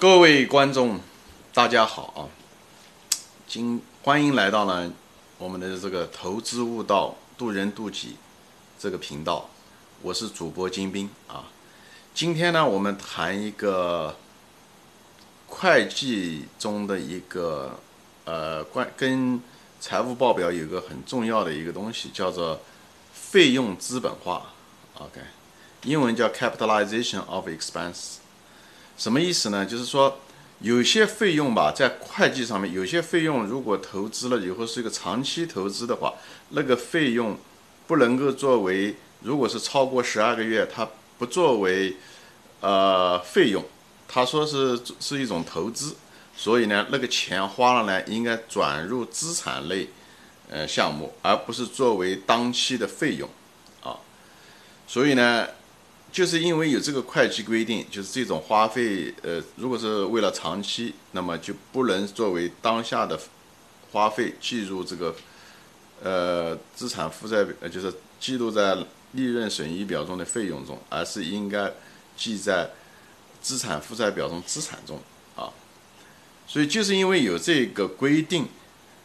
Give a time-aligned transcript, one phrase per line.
[0.00, 0.98] 各位观众，
[1.52, 2.24] 大家好啊！
[3.46, 4.90] 今欢迎来到了
[5.36, 8.16] 我们的这个投资悟道、渡人渡己
[8.78, 9.50] 这个频道，
[10.00, 11.44] 我是主播金兵啊。
[12.14, 14.16] 今天呢，我们谈一个
[15.46, 17.78] 会计中的一个
[18.24, 19.38] 呃关跟
[19.82, 22.58] 财务报表有个很重要的一个东西，叫做
[23.12, 24.46] 费用资本化。
[24.94, 25.20] OK，
[25.82, 28.14] 英文叫 capitalization of expense。
[29.00, 29.64] 什么意思呢？
[29.64, 30.18] 就是说，
[30.58, 36.12] 有些费用吧，在会计上面，有些费用如果投资了以后是一个长期投资的话，
[36.50, 37.38] 那个费用
[37.86, 41.96] 不能够作为，如果是超过十二个月，它不作为
[42.60, 43.64] 呃费用，
[44.06, 45.96] 他说是是一种投资，
[46.36, 49.88] 所以呢，那个钱花了呢，应该转入资产类
[50.50, 53.26] 呃项目，而不是作为当期的费用
[53.82, 53.96] 啊，
[54.86, 55.48] 所以呢。
[56.12, 63.16] 就是因为有这个会计规定，就是这种花费，呃，如果是为了长期，那么就不能作为当下的
[63.92, 65.14] 花费计入这个，
[66.02, 68.74] 呃，资产负债，呃，就是记录在
[69.12, 71.72] 利润损益表中的费用中，而是应该
[72.16, 72.68] 记在
[73.40, 75.00] 资产负债表中资产中
[75.36, 75.48] 啊。
[76.48, 78.48] 所以就是因为有这个规定，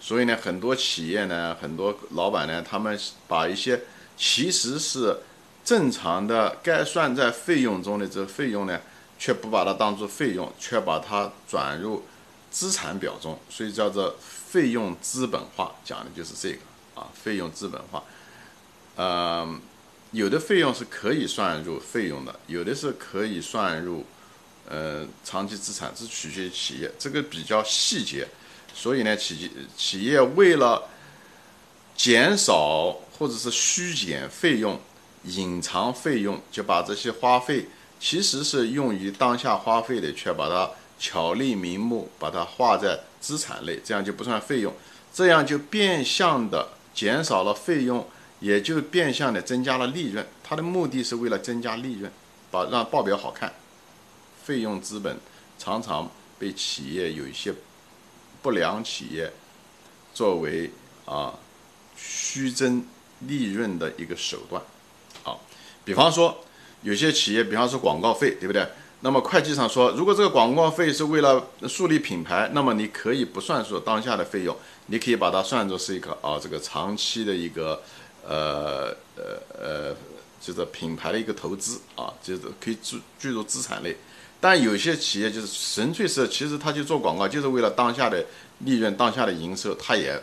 [0.00, 2.96] 所以呢，很多企业呢，很多老板呢，他们
[3.26, 3.80] 把一些
[4.16, 5.16] 其实是。
[5.64, 8.80] 正常的该算在费用中的这费用呢，
[9.16, 12.02] 却不把它当做费用，却把它转入
[12.50, 16.58] 资产表中，所以叫做费用资本化，讲的就是这个
[17.00, 18.02] 啊，费用资本化。
[18.96, 19.60] 呃，
[20.10, 24.04] 有的费用是可以算入费用的，有的是可以算入
[24.68, 28.26] 呃长期资产，这取决于企业，这个比较细节。
[28.74, 30.88] 所以呢，企企业为了
[31.96, 34.80] 减少或者是虚减费用。
[35.24, 37.66] 隐藏费用就把这些花费，
[38.00, 44.74] 其实是用于当下花费的，却把它巧立名目，把它划在资产类，这样就不算费用，
[45.12, 48.06] 这样就变相的减少了费用，
[48.40, 50.26] 也就变相的增加了利润。
[50.42, 52.10] 它的目的是为了增加利润，
[52.50, 53.52] 把让报表好看。
[54.42, 55.16] 费用资本
[55.56, 57.54] 常常被企业有一些
[58.42, 59.32] 不良企业
[60.12, 60.68] 作为
[61.04, 61.32] 啊
[61.96, 62.84] 虚增
[63.20, 64.60] 利润的一个手段。
[65.84, 66.44] 比方说，
[66.82, 68.66] 有些企业，比方说广告费，对不对？
[69.00, 74.56] 那么会计上说，如果这个广告费是为了树立品牌，那么你可以不算作当下的费用，
[74.86, 77.82] 你可以把它算作是一个啊，这个长期的一个
[78.24, 79.96] 呃呃呃，
[80.40, 83.96] 就是品牌的一个投资啊，就是可以注计入资产类。
[84.40, 88.24] 但有些企业就是纯粹是，其实他就做广告，就是为了当下的
[88.60, 90.20] 利润、当下的营收，他也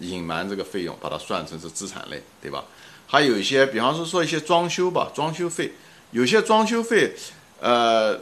[0.00, 2.64] 隐瞒这个费用，把它算成是资产类，对吧？
[3.06, 5.72] 还有一些，比方说说一些装修吧，装修费，
[6.10, 7.14] 有些装修费，
[7.60, 8.18] 呃，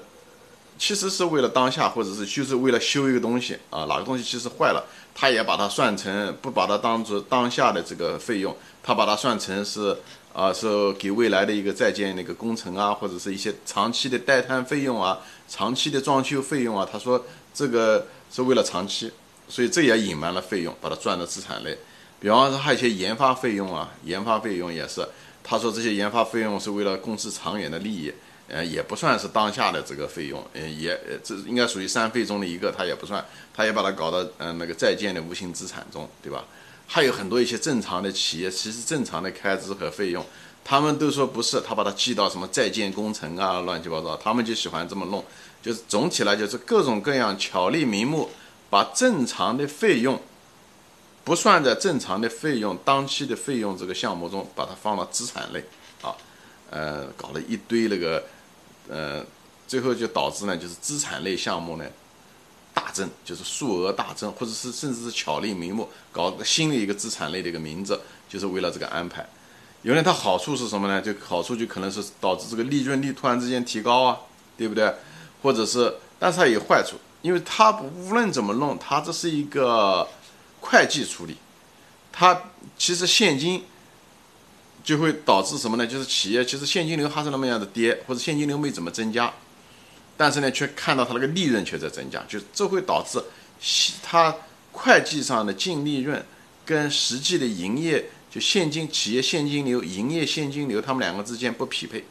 [0.78, 4.84] 其实是为了当下，或者是就是为了修一个东西啊，哪个东西其实坏了，
[5.14, 9.96] 他也把它算成，不把它当做当下的这个费用，他把它算成是
[10.32, 19.10] 啊，是给未来的一个在建那个工程啊，或者是一些长期的待摊费用啊，长期的装修费用啊，他说这个是为了长期，
[19.48, 21.78] 所以这也隐瞒了费用，把它算到资产类。
[22.22, 25.04] 比方说，还有一些研发费用啊，研发费用也是，
[25.42, 28.12] 他说这些研发费用是为了公司长远的利益，
[28.46, 36.44] 呃，也不算是当下的这个费用，嗯，也这应该属于三费中的一个，他也不算，他也把它搞到嗯那个在建的无形资产中，对吧？
[36.86, 40.24] 还有很多一些正常的企业，其实正常的开支和费用，
[40.64, 45.24] 他们都说不是，他把它记到什么在建工程啊，乱七八糟，他们就喜欢这么弄，
[45.60, 48.30] 就是总体来就是各种各样巧立名目，
[48.70, 50.20] 把正常的费用。
[51.24, 55.64] 不算在正常的费用、当期的费用这个项目中，把它放到资产类，
[56.02, 56.12] 啊，
[56.68, 58.24] 呃，搞了一堆那个，
[58.88, 59.24] 呃，
[59.68, 61.84] 最后就导致呢，就是资产类项目呢
[62.74, 69.24] 大增，就是数额大增，或者是甚至是巧立名目搞个新的一个资产类的一个名字，就是为了这个安排。
[69.82, 71.00] 因为它好处是什么呢？
[71.00, 74.18] 就好处就可能是导致这个利润率突然之间提高啊，
[74.56, 74.92] 对不对？
[75.40, 80.08] 或者是，但是它有坏处，因为它无论怎么弄，它这是一个。
[80.62, 81.36] 会计处理，
[82.10, 82.44] 它
[82.78, 83.64] 其实现金
[84.82, 85.86] 就会导致什么呢？
[85.86, 89.30] 就是企业其实现金流还是那么样的跌，或者现金流没怎么增加，
[90.16, 93.22] 但是呢，却看到它那个利润却在增加，就这会导致
[94.02, 94.34] 它
[94.70, 96.24] 会计上的净利润
[96.64, 102.04] 跟实际的营业就现金企业现金流、营业现金流，它们两个之间不匹配。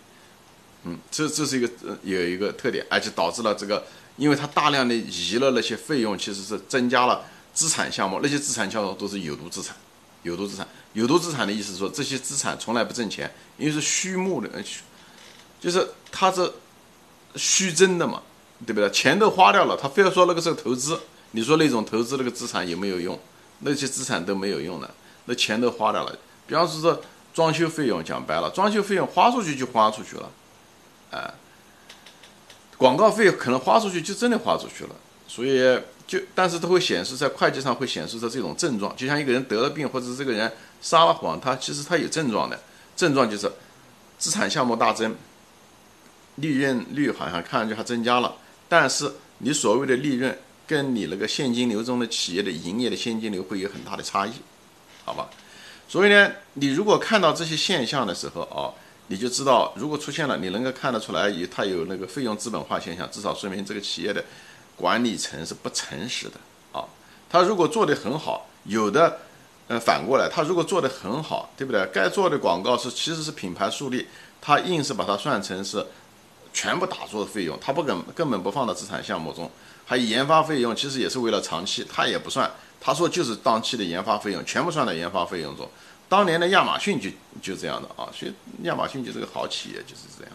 [0.83, 1.69] 嗯，这这是一个
[2.03, 3.85] 有一个特点，而且导致了这个，
[4.17, 7.23] 因为它大量的移了那些费用，其实是增加了。
[7.53, 9.75] 资产项目那些资产项目都是有毒资产，
[10.23, 14.49] 有毒资产，有毒资产的意思是说这些资产从来不挣钱，因为是虚目的，
[15.59, 16.51] 就是它是
[17.35, 18.21] 虚增的嘛，
[18.65, 18.89] 对不对？
[18.91, 20.99] 钱都花掉了，他非要说那个是投资，
[21.31, 23.19] 你说那种投资那个资产有没有用？
[23.59, 24.89] 那些资产都没有用的，
[25.25, 26.17] 那钱都花掉了。
[26.47, 26.99] 比方说
[27.31, 30.31] 装修费用，讲白了，装修费用花出去就花出去了，
[31.11, 31.31] 啊，
[32.75, 34.95] 广告费可能花出去就真的花出去了，
[35.33, 40.51] 所以就但是它会显示在会计上会显示着这种症状，就像一个人得了病或者这个人
[40.81, 42.59] 撒了谎，他其实他有症状的，
[42.97, 43.49] 症状就是
[44.17, 45.15] 资产项目大增，
[46.35, 48.35] 利润率好像看上去还增加了。
[48.67, 50.37] 但是你所谓的利润
[50.67, 54.33] 跟你那个现金流中的企业的营业的现金流会有很大的差异，
[55.05, 55.29] 好吧？
[55.87, 58.75] 所以呢，你如果看到这些现象的时候啊，
[59.07, 64.21] 你就知道，如果出现了，你能够看得出来有它有那个费用资本化现象，至少说明这个企业的
[64.81, 66.33] 管理层是不诚实的
[66.73, 66.83] 啊。
[67.29, 69.19] 他如果做得很好，有的
[69.67, 71.87] 呃反过来，他如果做得很好，对不对？
[71.93, 74.07] 该做的广告是其实是品牌树立，
[74.41, 75.85] 他硬是把它算成是。
[76.53, 79.49] 全部打做的费用，他不根根本不放到资产项目中，
[79.85, 82.51] 还有研发费用，其实也是为了长期，他也不算。
[82.81, 85.65] 他说就是当期的研发费用，全部算在研发费用中。
[86.09, 87.09] 当年的亚马逊就
[87.41, 88.33] 就这样的啊，所以
[88.63, 90.33] 亚马逊就是个好企业，就是这样。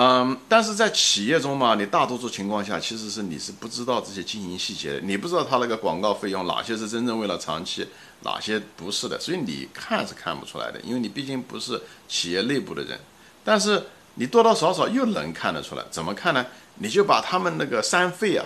[0.00, 7.84] 嗯，但是在企业中嘛，你大多数情况下其实是你是不知道这些经营细节的，你不知道他那个广告费用哪些是真正为了长期，
[8.22, 12.98] 哪些不是的，所以你看是看不出来的，因为你毕竟不是企业内部的人，
[13.44, 13.82] 但是。
[14.20, 16.44] 你多多少少又能看得出来，怎么看呢？
[16.80, 18.44] 你就把他们那个三费啊，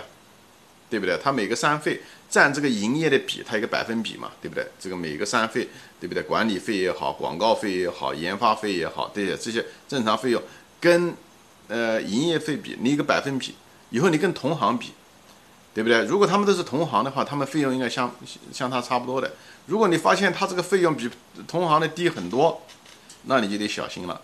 [0.87, 1.17] 对不对？
[1.17, 4.63] 他每个三费占这个营业的比，它一个百分比嘛，对不对？
[4.79, 5.67] 这个每个三费，
[5.99, 6.21] 对不对？
[6.21, 10.39] 管理费也好，广告费也好，研发费也好，对这些正常费用
[10.79, 11.11] 跟
[11.67, 13.55] 呃营业费比，你一个百分比，
[13.89, 14.93] 以后你跟同行比，
[15.73, 16.03] 对不对？
[16.05, 18.13] 如果他们都是同行的话，他们费用应该相
[18.51, 19.31] 相差差不多的。
[19.65, 21.09] 如果你发现他这个费用比
[21.47, 22.61] 同行的低很多，
[23.23, 24.21] 那你就得小心了。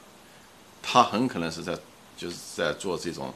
[0.81, 1.77] 他很可能是在，
[2.17, 3.33] 就是在做这种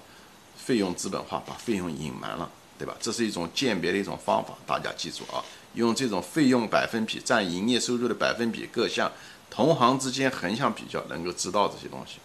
[0.58, 2.96] 费用资本化，把费用隐瞒了，对吧？
[3.00, 9.12] 这是一种鉴别的一种方法，大家记住啊，用这种费用百分比占营业收入的百分比各项
[9.50, 12.20] 同行之间横向比较，能够知道这些东西，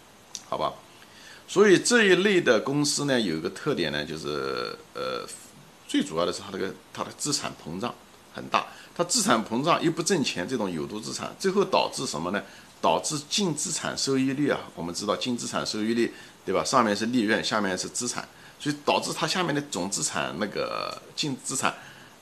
[0.49, 0.73] 好吧？
[1.49, 5.27] 所以这一类的公司呢，有一个特点呢，就是呃，
[5.87, 7.93] 最主要的是它这个它的资产膨胀
[8.35, 12.39] 很大，它资产膨胀又不挣钱，这种有毒资产，最后导致什么呢？
[12.79, 16.13] 导致净资产收益率啊，我们知道净资产收益率，
[16.45, 16.63] 对吧？
[16.63, 18.25] 上面是利润，下面是资产，
[18.59, 21.75] 所以导致它下面的总资产那个净资产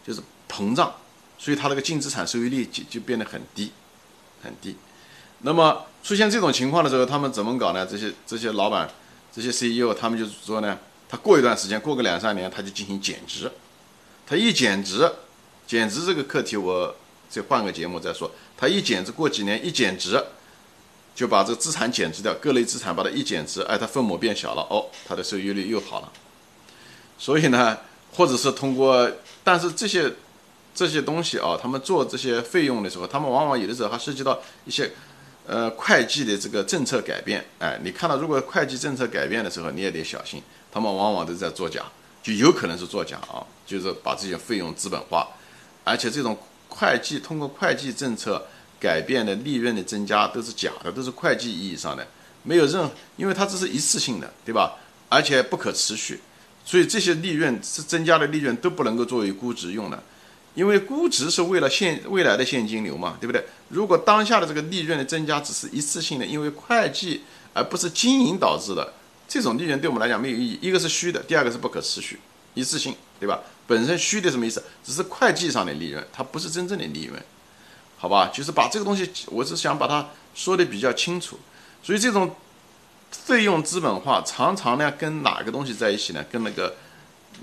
[0.08, 0.96] 就是膨胀，
[1.38, 3.74] 所以它那个净资产收益率就就变得很低，
[4.42, 4.78] 很低。
[5.42, 7.86] 那么出现这种情况的时候，他们怎么搞呢？
[7.86, 8.90] 这些这些老板，
[9.38, 13.52] 这些 CEO，他们就是说呢，他过一段时间，过个两三年，他就进行减值。
[14.26, 15.08] 他一减值，
[15.68, 16.96] 减值这个课题我
[17.30, 18.32] 再换个节目再说。
[18.58, 20.22] 他一减值，过几年一减值。
[21.14, 26.12] 就把这资产减值掉，各类资产把它一减值，哎，它分母变小了，哦，它的收益率又好了。
[27.18, 27.76] 所以呢，
[28.14, 29.12] 或者是通过，
[29.44, 30.14] 但是这些
[30.76, 34.92] 这些东西啊，他们做这些费用的时候，他们往往有的时候还涉及到一些
[35.48, 41.82] 呃会计的这个政策改变，哎，你看到如果会计政策改变的时候，你也得小心，他们往往都在作假，
[42.22, 45.28] 就有可能是作假啊，就是把这些费用资本化，
[45.84, 46.38] 而且这种
[46.70, 48.46] 会计通过会计政策。
[48.80, 52.08] 改变的利润的增加都是假的，都是会计意义上的，
[52.44, 54.78] 没有任，因为它这是一次性的，对吧？
[55.10, 56.20] 而且不可持续，
[56.64, 60.04] 所以这些利润是增加的利润都不能够作为估值用的，
[60.58, 63.46] 因为估值是为了现未来的现金流嘛，对不对？
[63.70, 67.22] 如果当下的这个利润的增加只是一次性的，因为会计
[67.54, 68.94] 而不是经营导致的，
[69.28, 70.58] 这种利润对我们来讲没有意义。
[70.60, 72.20] 一个是虚的，第二个是不可持续，
[72.56, 73.40] 一次性，对吧？
[73.68, 74.64] 本身虚的什么意思？
[74.84, 77.24] 只是会计上的利润，它不是真正的利润。
[78.00, 81.40] 好吧，就是把这个东西，我是想把它说的比较清楚。
[81.84, 82.36] 所以这种
[83.12, 86.26] 费用资本化常常呢跟哪个东西在一起呢？
[86.32, 86.76] 跟那个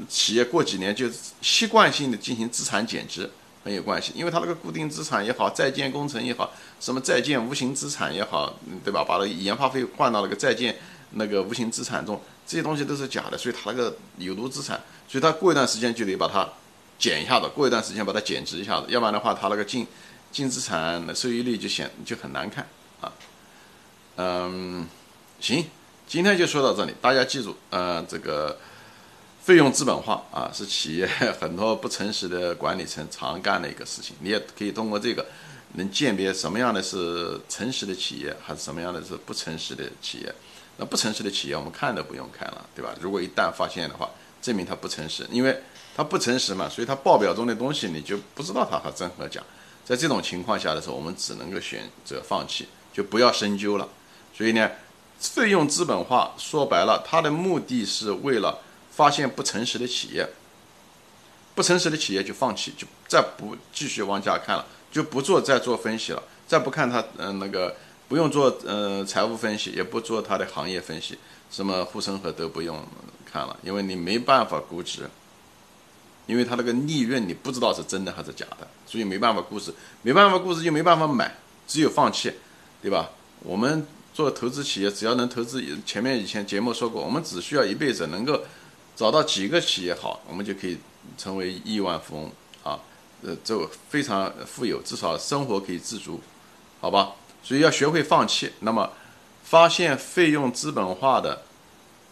[0.08, 1.08] 企业过几年就
[1.40, 3.30] 习惯性的进行资产减值
[3.62, 4.12] 很有关系。
[4.14, 9.04] 因为它那个固定资产也好，在建工程也好，什么在建无形资产也好，对吧？
[9.04, 10.76] 把那个研发费换到那个在建
[11.12, 13.38] 那个无形资产中，这些东西都是假的。
[13.38, 16.48] 所以它那个有毒资产，所以它过一段时间就得把它
[16.98, 19.86] 减一下子，过一段时间把它减值一下子，要不然的话它那个净
[20.32, 22.66] 净资产的收益率就显就很难看
[23.00, 23.12] 啊，
[24.16, 24.86] 嗯，
[25.40, 25.64] 行，
[26.06, 28.58] 今天就说到这里，大家记住，呃，这个
[29.44, 31.06] 费用资本化啊，是企业
[31.38, 34.16] 很多不诚实的管理层常干的一个事情。
[34.20, 35.22] 你也可以通过这个，
[35.74, 40.34] 能鉴别什么样的是诚实的企业，还是什么样的是不诚实的企业。
[40.78, 42.94] 那不诚实的企业，我们看都不用看了，对吧？
[43.02, 44.08] 如果一旦发现的话，
[44.40, 45.54] 证明它不诚实，因为
[45.94, 49.42] 它不诚实嘛，所以它报表中的东西你就不知道它和真和假。
[49.84, 53.86] 在这种情况下的时候，我们只能够选择放弃，就不要深究了。
[54.34, 54.70] 所以呢，
[55.18, 58.58] 费用资本化说白了，它的目的是为了
[58.96, 60.28] 发现不诚实的企业，
[61.54, 67.74] 不诚实的企业就放弃，就再不继续往下看了，就不做再做分析了，再不看它，嗯，那个
[68.08, 71.18] 不用做，呃，财务分析，也不做它的行业分析，
[71.50, 72.86] 什么护城河都不用
[73.24, 75.10] 看了，因为你没办法估值，
[76.26, 81.36] 因为它那个利润你不知道是真的还是假的，所以没办法估值，没办法估值就没办法买，
[81.66, 82.32] 只有放弃，
[82.80, 83.10] 对吧？
[83.40, 88.42] 我们做投资企业，只要能投资，前面以前节目说过，我们只需要一辈子能够。
[88.96, 90.78] 找到几个企业好，我们就可以
[91.18, 92.32] 成为亿万富翁
[92.62, 92.80] 啊！
[93.22, 96.20] 呃，就非常富有，至少生活可以自足，
[96.80, 97.12] 好吧？
[97.42, 98.52] 所以要学会放弃。
[98.60, 98.92] 那么，
[99.42, 101.42] 发现费用资本化的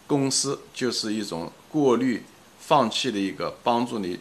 [0.06, 2.24] 公司，就是一种过滤
[2.58, 4.18] 放弃的一个帮助你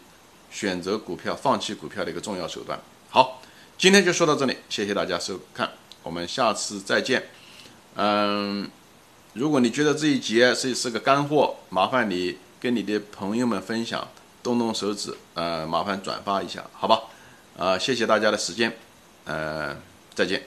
[0.51, 2.80] 选择股票、放弃股票的一个重要手段。
[3.10, 3.41] 好，
[3.77, 5.72] 今天就说到这里，谢谢大家收看，
[6.03, 7.30] 我们下次再见。
[7.96, 8.70] 嗯，
[9.34, 12.38] 如果你觉得这一节是是个干货，麻烦你。
[12.62, 14.08] 跟你的朋友们分享，
[14.44, 17.01] 动动手指，呃，麻烦转发一下，好吧？
[17.58, 18.72] 啊，谢谢大家的时间，
[19.25, 19.75] 呃，
[20.13, 20.44] 再见。